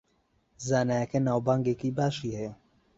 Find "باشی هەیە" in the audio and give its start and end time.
1.97-2.53